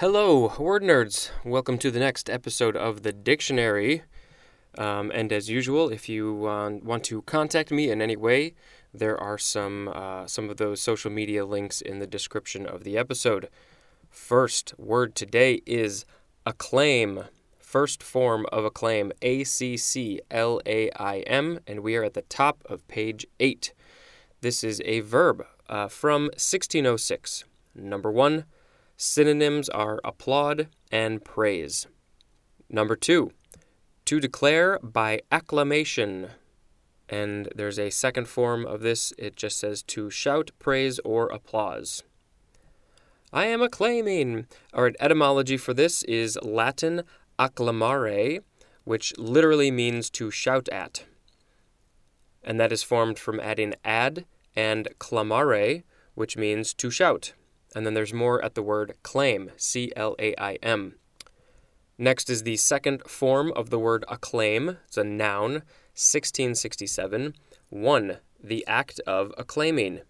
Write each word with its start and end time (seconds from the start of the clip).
Hello, 0.00 0.52
word 0.58 0.82
nerds. 0.82 1.30
Welcome 1.42 1.78
to 1.78 1.90
the 1.90 1.98
next 1.98 2.28
episode 2.28 2.76
of 2.76 3.02
the 3.02 3.14
dictionary. 3.14 4.02
Um, 4.76 5.10
and 5.14 5.32
as 5.32 5.48
usual, 5.48 5.88
if 5.88 6.06
you 6.06 6.46
uh, 6.46 6.68
want 6.82 7.02
to 7.04 7.22
contact 7.22 7.70
me 7.70 7.88
in 7.88 8.02
any 8.02 8.14
way, 8.14 8.52
there 8.92 9.18
are 9.18 9.38
some 9.38 9.88
uh, 9.88 10.26
some 10.26 10.50
of 10.50 10.58
those 10.58 10.82
social 10.82 11.10
media 11.10 11.46
links 11.46 11.80
in 11.80 11.98
the 11.98 12.06
description 12.06 12.66
of 12.66 12.84
the 12.84 12.98
episode. 12.98 13.48
First 14.10 14.74
word 14.76 15.14
today 15.14 15.62
is 15.64 16.04
acclaim. 16.44 17.24
First 17.58 18.02
form 18.02 18.44
of 18.52 18.66
acclaim, 18.66 19.12
A 19.22 19.44
C 19.44 19.78
C 19.78 20.20
L 20.30 20.60
A 20.66 20.90
I 20.90 21.20
M, 21.20 21.60
and 21.66 21.80
we 21.80 21.96
are 21.96 22.04
at 22.04 22.12
the 22.12 22.20
top 22.20 22.62
of 22.66 22.86
page 22.86 23.26
eight. 23.40 23.72
This 24.42 24.62
is 24.62 24.82
a 24.84 25.00
verb 25.00 25.46
uh, 25.70 25.88
from 25.88 26.24
1606. 26.24 27.44
Number 27.74 28.10
one, 28.10 28.44
synonyms 28.96 29.68
are 29.68 30.00
applaud 30.04 30.68
and 30.90 31.24
praise. 31.24 31.86
Number 32.68 32.96
two, 32.96 33.32
to 34.06 34.20
declare 34.20 34.78
by 34.82 35.20
acclamation. 35.30 36.28
And 37.08 37.48
there's 37.54 37.78
a 37.78 37.90
second 37.90 38.26
form 38.28 38.66
of 38.66 38.80
this. 38.80 39.12
It 39.18 39.36
just 39.36 39.58
says 39.58 39.82
to 39.84 40.10
shout 40.10 40.50
praise 40.58 40.98
or 41.00 41.28
applause. 41.28 42.02
I 43.32 43.46
am 43.46 43.62
acclaiming. 43.62 44.46
Our 44.72 44.92
etymology 44.98 45.56
for 45.56 45.74
this 45.74 46.02
is 46.04 46.38
Latin 46.42 47.02
acclamare, 47.38 48.40
which 48.84 49.16
literally 49.18 49.70
means 49.70 50.10
to 50.10 50.30
shout 50.30 50.68
at. 50.70 51.04
And 52.42 52.58
that 52.60 52.72
is 52.72 52.82
formed 52.82 53.18
from 53.18 53.40
adding 53.40 53.74
ad 53.84 54.24
and 54.54 54.88
clamare, 54.98 55.82
which 56.14 56.36
means 56.36 56.72
to 56.74 56.90
shout. 56.90 57.34
And 57.76 57.84
then 57.84 57.92
there's 57.92 58.14
more 58.14 58.42
at 58.42 58.54
the 58.54 58.62
word 58.62 58.94
claim, 59.02 59.50
C 59.58 59.92
L 59.94 60.16
A 60.18 60.34
I 60.40 60.54
M. 60.62 60.94
Next 61.98 62.30
is 62.30 62.42
the 62.42 62.56
second 62.56 63.02
form 63.06 63.52
of 63.52 63.68
the 63.68 63.78
word 63.78 64.02
acclaim. 64.08 64.78
It's 64.86 64.96
a 64.96 65.04
noun, 65.04 65.52
1667. 65.92 67.34
1. 67.68 68.16
The 68.42 68.66
act 68.66 68.98
of 69.00 69.30
acclaiming. 69.36 70.00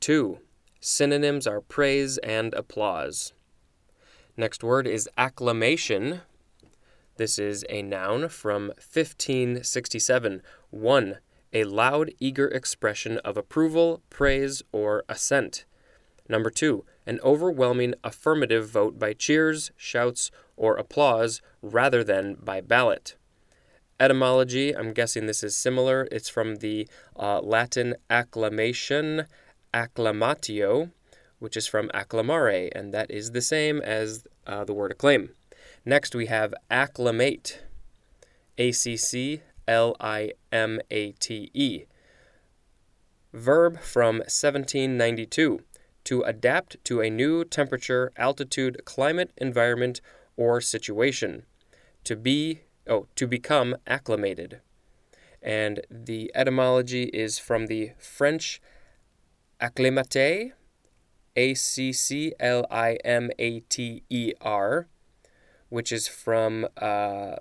2. 0.00 0.38
Synonyms 0.80 1.46
are 1.46 1.60
praise 1.60 2.16
and 2.18 2.54
applause. 2.54 3.34
Next 4.34 4.64
word 4.64 4.86
is 4.86 5.06
acclamation. 5.18 6.22
This 7.18 7.38
is 7.38 7.62
a 7.68 7.82
noun 7.82 8.30
from 8.30 8.68
1567. 8.68 10.40
1. 10.70 11.18
A 11.52 11.64
loud, 11.64 12.10
eager 12.18 12.48
expression 12.48 13.18
of 13.18 13.36
approval, 13.36 14.00
praise, 14.08 14.62
or 14.72 15.04
assent. 15.10 15.66
Number 16.32 16.48
2. 16.48 16.82
An 17.04 17.20
overwhelming 17.22 17.92
affirmative 18.02 18.66
vote 18.66 18.98
by 18.98 19.12
cheers, 19.12 19.70
shouts, 19.76 20.30
or 20.56 20.76
applause 20.76 21.42
rather 21.60 22.02
than 22.02 22.36
by 22.36 22.62
ballot. 22.62 23.16
Etymology, 24.00 24.74
I'm 24.74 24.94
guessing 24.94 25.26
this 25.26 25.42
is 25.42 25.54
similar. 25.54 26.08
It's 26.10 26.30
from 26.30 26.56
the 26.56 26.88
uh, 27.18 27.40
Latin 27.40 27.96
acclamation, 28.08 29.26
acclamatio, 29.74 30.90
which 31.38 31.54
is 31.54 31.66
from 31.66 31.90
acclamare, 31.90 32.70
and 32.74 32.94
that 32.94 33.10
is 33.10 33.32
the 33.32 33.42
same 33.42 33.82
as 33.82 34.24
uh, 34.46 34.64
the 34.64 34.72
word 34.72 34.90
acclaim. 34.90 35.34
Next, 35.84 36.14
we 36.14 36.26
have 36.26 36.54
acclimate, 36.70 37.62
A 38.56 38.72
C 38.72 38.96
C 38.96 39.42
L 39.68 39.94
I 40.00 40.32
M 40.50 40.80
A 40.90 41.12
T 41.12 41.50
E. 41.52 41.84
Verb 43.34 43.78
from 43.80 44.16
1792 44.20 45.60
to 46.04 46.22
adapt 46.22 46.82
to 46.84 47.00
a 47.00 47.10
new 47.10 47.44
temperature, 47.44 48.12
altitude, 48.16 48.84
climate, 48.84 49.30
environment, 49.36 50.00
or 50.36 50.60
situation. 50.60 51.44
To 52.04 52.16
be 52.16 52.62
oh, 52.88 53.06
to 53.14 53.26
become 53.26 53.76
acclimated. 53.86 54.60
And 55.40 55.80
the 55.90 56.30
etymology 56.34 57.04
is 57.04 57.38
from 57.38 57.66
the 57.66 57.92
French 57.98 58.60
acclimater, 59.60 60.52
A 61.36 61.54
C 61.54 61.92
C 61.92 62.32
L 62.40 62.66
I 62.70 62.98
M 63.04 63.30
A 63.38 63.60
T 63.60 64.02
E 64.10 64.32
R, 64.40 64.88
which 65.68 65.92
is 65.92 66.08
from 66.08 66.66
uh, 66.76 67.36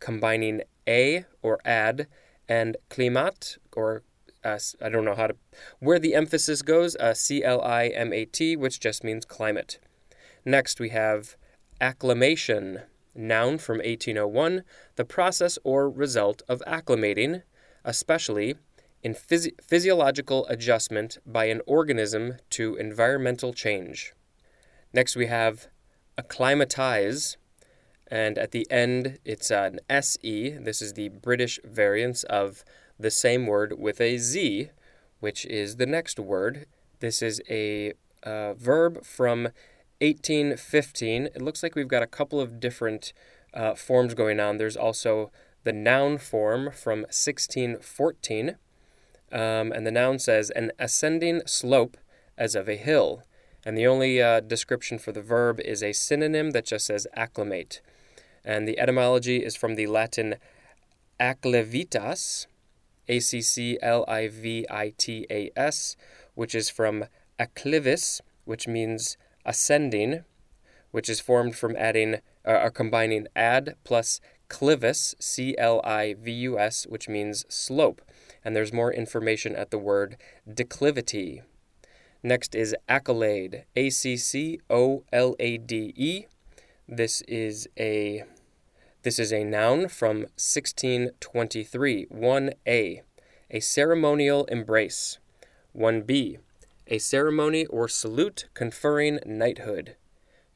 combining 0.00 0.62
a 0.86 1.24
or 1.42 1.58
ad 1.64 2.06
and 2.48 2.76
climat 2.90 3.58
or 3.74 4.02
uh, 4.46 4.58
I 4.80 4.88
don't 4.88 5.04
know 5.04 5.14
how 5.14 5.26
to 5.26 5.36
where 5.80 5.98
the 5.98 6.14
emphasis 6.14 6.62
goes 6.62 6.94
uh, 6.96 7.14
C 7.14 7.42
L 7.42 7.60
I 7.62 7.88
M 7.88 8.12
A 8.12 8.24
T, 8.24 8.56
which 8.56 8.78
just 8.78 9.02
means 9.02 9.24
climate. 9.24 9.78
Next 10.44 10.78
we 10.78 10.90
have 10.90 11.36
acclimation, 11.80 12.82
noun 13.14 13.58
from 13.58 13.78
1801, 13.78 14.62
the 14.94 15.04
process 15.04 15.58
or 15.64 15.90
result 15.90 16.42
of 16.48 16.62
acclimating, 16.66 17.42
especially 17.84 18.54
in 19.02 19.14
physi- 19.14 19.60
physiological 19.60 20.46
adjustment 20.46 21.18
by 21.26 21.46
an 21.46 21.60
organism 21.66 22.36
to 22.50 22.76
environmental 22.76 23.52
change. 23.52 24.14
Next 24.92 25.16
we 25.16 25.26
have 25.26 25.66
acclimatize, 26.16 27.36
and 28.06 28.38
at 28.38 28.52
the 28.52 28.66
end 28.70 29.18
it's 29.24 29.50
an 29.50 29.80
SE. 29.90 30.50
This 30.50 30.80
is 30.80 30.92
the 30.92 31.08
British 31.08 31.58
variance 31.64 32.22
of 32.24 32.64
the 32.98 33.10
same 33.10 33.46
word 33.46 33.78
with 33.78 34.00
a 34.00 34.18
Z, 34.18 34.70
which 35.20 35.44
is 35.46 35.76
the 35.76 35.86
next 35.86 36.18
word. 36.18 36.66
This 37.00 37.22
is 37.22 37.42
a 37.48 37.92
uh, 38.22 38.54
verb 38.54 39.04
from 39.04 39.44
1815. 40.00 41.26
It 41.26 41.42
looks 41.42 41.62
like 41.62 41.74
we've 41.74 41.88
got 41.88 42.02
a 42.02 42.06
couple 42.06 42.40
of 42.40 42.60
different 42.60 43.12
uh, 43.54 43.74
forms 43.74 44.14
going 44.14 44.40
on. 44.40 44.58
There's 44.58 44.76
also 44.76 45.30
the 45.64 45.72
noun 45.72 46.18
form 46.18 46.70
from 46.70 47.00
1614. 47.00 48.56
Um, 49.32 49.72
and 49.72 49.86
the 49.86 49.90
noun 49.90 50.18
says 50.18 50.50
an 50.50 50.70
ascending 50.78 51.42
slope 51.46 51.96
as 52.38 52.54
of 52.54 52.68
a 52.68 52.76
hill. 52.76 53.22
And 53.64 53.76
the 53.76 53.86
only 53.86 54.22
uh, 54.22 54.40
description 54.40 54.98
for 54.98 55.12
the 55.12 55.22
verb 55.22 55.58
is 55.60 55.82
a 55.82 55.92
synonym 55.92 56.52
that 56.52 56.66
just 56.66 56.86
says 56.86 57.06
acclimate. 57.14 57.80
And 58.44 58.68
the 58.68 58.78
etymology 58.78 59.44
is 59.44 59.56
from 59.56 59.74
the 59.74 59.88
Latin 59.88 60.36
acclivitas, 61.18 62.46
A 63.08 63.20
C 63.20 63.40
C 63.40 63.78
L 63.82 64.04
I 64.08 64.28
V 64.28 64.66
I 64.70 64.92
T 64.96 65.26
A 65.30 65.50
S, 65.56 65.96
which 66.34 66.54
is 66.54 66.70
from 66.70 67.04
acclivis, 67.38 68.20
which 68.44 68.66
means 68.66 69.16
ascending, 69.44 70.24
which 70.90 71.08
is 71.08 71.20
formed 71.20 71.56
from 71.56 71.76
adding 71.76 72.16
uh, 72.46 72.60
or 72.62 72.70
combining 72.70 73.26
ad 73.36 73.76
plus 73.84 74.20
clivus, 74.48 75.14
C 75.18 75.56
L 75.58 75.80
I 75.84 76.14
V 76.14 76.32
U 76.32 76.58
S, 76.58 76.86
which 76.86 77.08
means 77.08 77.44
slope. 77.48 78.02
And 78.44 78.54
there's 78.54 78.72
more 78.72 78.92
information 78.92 79.56
at 79.56 79.70
the 79.70 79.78
word 79.78 80.16
declivity. 80.48 81.42
Next 82.22 82.54
is 82.54 82.74
accolade, 82.88 83.64
A 83.76 83.90
C 83.90 84.16
C 84.16 84.60
O 84.70 85.04
L 85.12 85.36
A 85.38 85.58
D 85.58 85.92
E. 85.96 86.24
This 86.88 87.22
is 87.22 87.68
a 87.78 88.24
this 89.06 89.20
is 89.20 89.32
a 89.32 89.44
noun 89.44 89.86
from 89.86 90.22
1623. 90.34 92.06
1a, 92.06 93.02
a 93.52 93.60
ceremonial 93.60 94.44
embrace. 94.46 95.18
1b, 95.78 96.38
a 96.88 96.98
ceremony 96.98 97.66
or 97.66 97.86
salute 97.86 98.48
conferring 98.52 99.20
knighthood. 99.24 99.94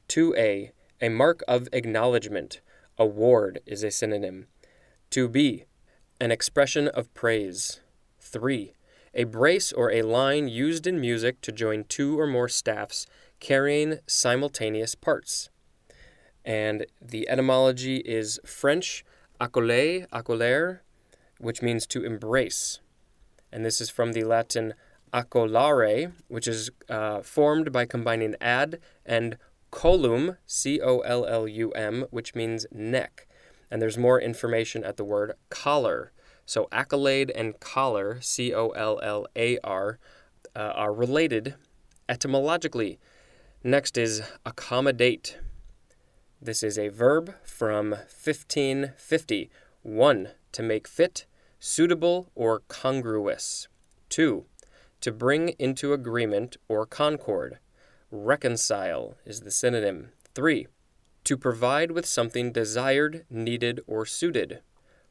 2a, 0.09 0.71
a 0.99 1.07
mark 1.07 1.41
of 1.47 1.69
acknowledgement. 1.71 2.59
Award 2.97 3.61
is 3.65 3.85
a 3.85 3.89
synonym. 3.89 4.47
2b, 5.11 5.63
an 6.19 6.31
expression 6.31 6.89
of 6.89 7.13
praise. 7.13 7.79
3. 8.19 8.73
A 9.13 9.23
brace 9.23 9.71
or 9.71 9.93
a 9.93 10.01
line 10.01 10.49
used 10.49 10.85
in 10.85 10.99
music 10.99 11.39
to 11.39 11.53
join 11.53 11.85
two 11.85 12.19
or 12.19 12.27
more 12.27 12.49
staffs 12.49 13.07
carrying 13.39 13.99
simultaneous 14.07 14.93
parts 14.93 15.49
and 16.45 16.85
the 17.01 17.27
etymology 17.29 17.97
is 17.97 18.39
French 18.45 19.05
accoler, 19.39 20.07
accoler, 20.09 20.79
which 21.39 21.61
means 21.61 21.85
to 21.87 22.03
embrace. 22.03 22.79
And 23.51 23.65
this 23.65 23.81
is 23.81 23.89
from 23.89 24.13
the 24.13 24.23
Latin 24.23 24.73
accolare, 25.13 26.13
which 26.27 26.47
is 26.47 26.69
uh, 26.89 27.21
formed 27.21 27.71
by 27.71 27.85
combining 27.85 28.35
ad 28.39 28.79
and 29.05 29.37
collum, 29.71 30.37
C 30.45 30.79
O 30.81 30.99
L 30.99 31.25
L 31.25 31.47
U 31.47 31.71
M, 31.71 32.05
which 32.11 32.35
means 32.35 32.65
neck. 32.71 33.27
And 33.69 33.81
there's 33.81 33.97
more 33.97 34.19
information 34.19 34.83
at 34.83 34.97
the 34.97 35.03
word 35.03 35.33
collar. 35.49 36.11
So 36.45 36.67
accolade 36.71 37.31
and 37.31 37.59
collar, 37.59 38.19
C 38.21 38.53
O 38.53 38.69
L 38.69 38.99
L 39.01 39.25
A 39.35 39.57
R, 39.63 39.99
uh, 40.55 40.59
are 40.59 40.93
related 40.93 41.55
etymologically. 42.09 42.99
Next 43.63 43.97
is 43.97 44.21
accommodate. 44.45 45.37
This 46.43 46.63
is 46.63 46.79
a 46.79 46.87
verb 46.87 47.35
from 47.43 47.91
1550. 47.91 49.51
1. 49.83 50.29
To 50.53 50.63
make 50.63 50.87
fit, 50.87 51.25
suitable, 51.59 52.31
or 52.33 52.63
congruous. 52.67 53.67
2. 54.09 54.45
To 55.01 55.11
bring 55.11 55.49
into 55.59 55.93
agreement 55.93 56.57
or 56.67 56.87
concord. 56.87 57.59
Reconcile 58.09 59.17
is 59.23 59.41
the 59.41 59.51
synonym. 59.51 60.13
3. 60.33 60.65
To 61.25 61.37
provide 61.37 61.91
with 61.91 62.07
something 62.07 62.51
desired, 62.51 63.23
needed, 63.29 63.79
or 63.85 64.07
suited. 64.07 64.61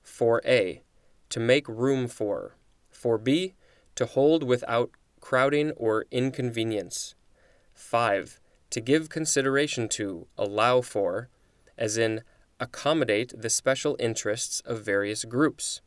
4a. 0.05 0.81
To 1.29 1.39
make 1.39 1.69
room 1.69 2.09
for. 2.09 2.57
4b. 2.93 3.55
To 3.95 4.07
hold 4.07 4.43
without 4.43 4.91
crowding 5.21 5.71
or 5.77 6.07
inconvenience. 6.11 7.15
5. 7.73 8.40
To 8.71 8.81
give 8.81 9.09
consideration 9.09 9.89
to, 9.91 10.27
allow 10.39 10.81
for, 10.81 11.29
as 11.77 11.99
in 11.99 12.23
accommodate 12.61 13.33
the 13.37 13.51
special 13.51 13.97
interests 13.99 14.61
of 14.65 14.85
various 14.85 15.25
groups. 15.25 15.81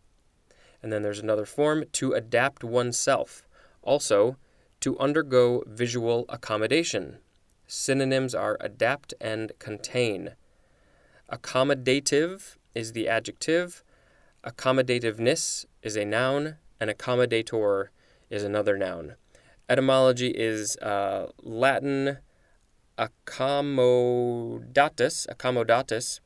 And 0.81 0.91
then 0.91 1.01
there's 1.01 1.19
another 1.19 1.45
form, 1.45 1.85
to 1.93 2.13
adapt 2.13 2.63
oneself. 2.63 3.47
Also, 3.81 4.37
to 4.81 4.99
undergo 4.99 5.63
visual 5.65 6.25
accommodation. 6.27 7.19
Synonyms 7.67 8.35
are 8.35 8.57
adapt 8.59 9.13
and 9.21 9.53
contain. 9.59 10.31
Accommodative 11.31 12.57
is 12.75 12.91
the 12.91 13.07
adjective, 13.07 13.83
accommodativeness 14.43 15.65
is 15.81 15.95
a 15.95 16.03
noun, 16.03 16.57
and 16.81 16.89
accommodator 16.89 17.87
is 18.29 18.43
another 18.43 18.77
noun. 18.77 19.15
Etymology 19.69 20.31
is 20.31 20.75
uh, 20.77 21.31
Latin 21.41 22.17
accommodatus, 22.97 25.27
accommodatus, 25.27 26.19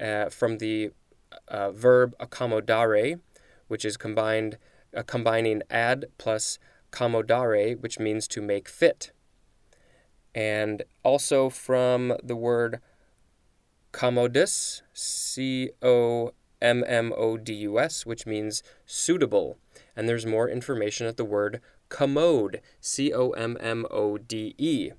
uh, 0.00 0.30
from 0.30 0.58
the 0.58 0.90
uh, 1.48 1.72
verb 1.72 2.14
accommodare, 2.18 3.20
which 3.68 3.84
is 3.84 3.96
combined 3.96 4.58
uh, 4.96 5.02
combining 5.02 5.62
ad 5.70 6.06
plus 6.16 6.58
commodare, 6.90 7.80
which 7.80 7.98
means 7.98 8.26
to 8.28 8.40
make 8.40 8.68
fit. 8.68 9.12
And 10.34 10.82
also 11.02 11.50
from 11.50 12.14
the 12.22 12.36
word 12.36 12.80
commodus, 13.92 14.82
C 14.92 15.70
O 15.82 16.32
M 16.60 16.84
M 16.86 17.12
O 17.16 17.36
D 17.36 17.54
U 17.54 17.78
S, 17.78 18.06
which 18.06 18.26
means 18.26 18.62
suitable. 18.86 19.58
And 19.96 20.08
there's 20.08 20.26
more 20.26 20.48
information 20.48 21.06
at 21.06 21.16
the 21.16 21.24
word 21.24 21.60
commode, 21.88 22.60
C 22.80 23.12
O 23.12 23.30
M 23.30 23.56
M 23.60 23.86
O 23.90 24.18
D 24.18 24.54
E. 24.58 24.90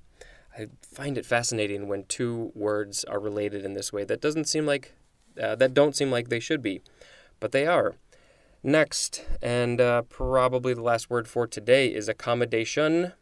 I 0.56 0.66
find 0.82 1.16
it 1.16 1.26
fascinating 1.26 1.88
when 1.88 2.04
two 2.04 2.52
words 2.54 3.04
are 3.04 3.20
related 3.20 3.64
in 3.64 3.74
this 3.74 3.92
way. 3.92 4.04
That 4.04 4.20
doesn't 4.20 4.48
seem 4.48 4.66
like 4.66 4.94
uh, 5.40 5.54
that 5.56 5.74
don't 5.74 5.96
seem 5.96 6.10
like 6.10 6.28
they 6.28 6.40
should 6.40 6.62
be, 6.62 6.80
but 7.38 7.52
they 7.52 7.66
are. 7.66 7.94
Next, 8.62 9.24
and 9.40 9.80
uh, 9.80 10.02
probably 10.02 10.74
the 10.74 10.82
last 10.82 11.08
word 11.08 11.28
for 11.28 11.46
today 11.46 11.88
is 11.88 12.08
accommodation. 12.08 13.12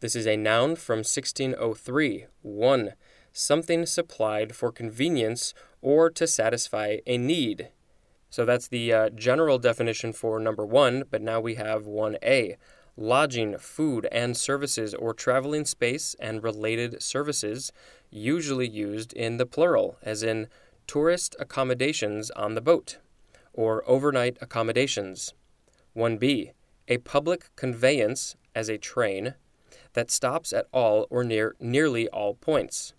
This 0.00 0.14
is 0.14 0.26
a 0.26 0.36
noun 0.36 0.76
from 0.76 0.98
1603. 0.98 2.26
1. 2.42 2.92
Something 3.32 3.86
supplied 3.86 4.54
for 4.54 4.70
convenience 4.70 5.54
or 5.80 6.10
to 6.10 6.26
satisfy 6.26 6.98
a 7.06 7.16
need. 7.16 7.68
So 8.28 8.44
that's 8.44 8.68
the 8.68 8.92
uh, 8.92 9.10
general 9.10 9.58
definition 9.58 10.12
for 10.12 10.38
number 10.38 10.66
one, 10.66 11.04
but 11.10 11.22
now 11.22 11.40
we 11.40 11.54
have 11.54 11.84
1A 11.84 12.56
lodging, 12.96 13.56
food, 13.58 14.06
and 14.12 14.36
services, 14.36 14.94
or 14.94 15.14
traveling 15.14 15.64
space 15.64 16.14
and 16.20 16.42
related 16.42 17.02
services, 17.02 17.72
usually 18.10 18.68
used 18.68 19.12
in 19.12 19.38
the 19.38 19.46
plural, 19.46 19.96
as 20.02 20.22
in 20.22 20.48
tourist 20.86 21.34
accommodations 21.38 22.30
on 22.32 22.54
the 22.54 22.60
boat, 22.60 22.98
or 23.52 23.82
overnight 23.86 24.36
accommodations. 24.40 25.34
1b. 25.96 26.52
A 26.88 26.98
public 26.98 27.54
conveyance, 27.56 28.36
as 28.54 28.68
a 28.68 28.78
train, 28.78 29.34
that 29.94 30.10
stops 30.10 30.52
at 30.52 30.66
all 30.72 31.06
or 31.10 31.24
near 31.24 31.54
nearly 31.60 32.08
all 32.08 32.34
points. 32.34 32.94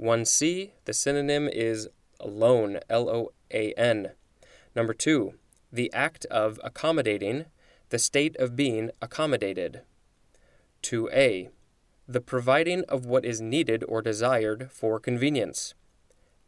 1c. 0.00 0.70
The 0.84 0.92
synonym 0.92 1.48
is 1.48 1.88
loan, 2.24 2.80
L 2.88 3.08
O 3.08 3.32
A 3.52 3.72
N. 3.74 4.12
Number 4.74 4.94
2. 4.94 5.34
The 5.72 5.92
act 5.92 6.24
of 6.26 6.60
accommodating, 6.64 7.46
the 7.92 7.98
state 7.98 8.34
of 8.36 8.56
being 8.56 8.90
accommodated. 9.02 9.82
2a. 10.82 11.50
The 12.08 12.20
providing 12.22 12.84
of 12.88 13.04
what 13.04 13.26
is 13.26 13.42
needed 13.42 13.84
or 13.86 14.00
desired 14.00 14.70
for 14.72 14.98
convenience. 14.98 15.74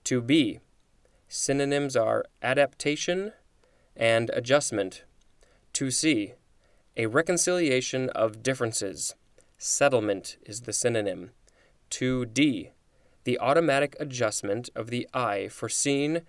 2b. 0.06 0.61
Synonyms 1.29 1.96
are 1.96 2.25
adaptation 2.43 3.32
and 3.94 4.31
adjustment. 4.31 5.05
2c. 5.75 6.32
A 6.96 7.06
reconciliation 7.06 8.08
of 8.11 8.43
differences. 8.43 9.14
Settlement 9.58 10.38
is 10.46 10.62
the 10.62 10.73
synonym. 10.73 11.32
2d. 11.91 12.70
The 13.25 13.38
automatic 13.38 13.96
adjustment 14.00 14.70
of 14.75 14.88
the 14.88 15.06
eye 15.12 15.49
for 15.49 15.69
seeing 15.69 16.23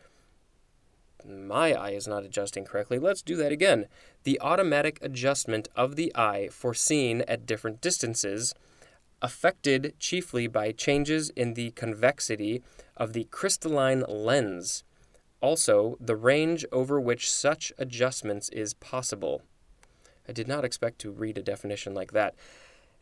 my 1.28 1.74
eye 1.74 1.92
is 1.92 2.08
not 2.08 2.24
adjusting 2.24 2.66
correctly. 2.66 3.00
Let's 3.00 3.22
do 3.22 3.36
that 3.38 3.52
again. 3.52 3.88
The 4.24 4.40
automatic 4.42 5.00
adjustment 5.02 5.68
of 5.76 5.96
the 5.96 6.12
eye 6.16 6.50
for 6.52 6.74
seeing 6.74 7.22
at 7.22 7.46
different 7.46 7.82
distances, 7.82 8.54
affected 9.22 9.94
chiefly 10.00 10.48
by 10.48 10.72
changes 10.72 11.30
in 11.32 11.54
the 11.54 11.72
convexity 11.72 12.62
of 12.96 13.14
the 13.14 13.24
crystalline 13.26 14.04
lens. 14.08 14.84
Also, 15.42 15.98
the 16.00 16.16
range 16.16 16.66
over 16.72 17.00
which 17.00 17.32
such 17.32 17.72
adjustments 17.78 18.50
is 18.50 18.74
possible. 18.76 19.42
I 20.28 20.32
did 20.32 20.48
not 20.48 20.66
expect 20.66 21.00
to 21.00 21.12
read 21.12 21.38
a 21.38 21.44
definition 21.44 21.94
like 21.94 22.12
that. 22.14 22.36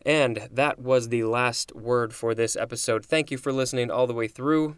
And 0.05 0.47
that 0.51 0.79
was 0.79 1.09
the 1.09 1.23
last 1.23 1.73
word 1.75 2.13
for 2.13 2.35
this 2.35 2.55
episode. 2.55 3.05
Thank 3.05 3.31
you 3.31 3.37
for 3.37 3.53
listening 3.53 3.89
all 3.89 4.07
the 4.07 4.13
way 4.13 4.27
through. 4.27 4.75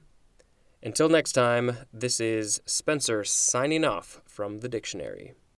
Until 0.86 1.10
next 1.10 1.32
time, 1.32 1.78
this 1.92 2.20
is 2.20 2.62
Spencer 2.68 3.24
signing 3.24 3.84
off 3.84 4.22
from 4.28 4.60
the 4.60 4.70
dictionary. 4.70 5.34